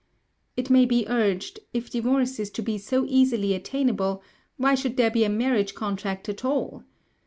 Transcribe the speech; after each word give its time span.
It 0.57 0.71
may 0.71 0.85
be 0.87 1.07
urged: 1.07 1.59
if 1.75 1.91
divorce 1.91 2.39
is 2.39 2.49
to 2.57 2.63
be 2.63 2.79
so 2.79 3.05
easily 3.07 3.53
attainable, 3.53 4.23
why 4.57 4.73
should 4.73 4.97
there 4.97 5.11
be 5.11 5.23
a 5.23 5.29
marriage 5.29 5.75
contract 5.75 6.27
at 6.27 6.43
all? 6.43 6.83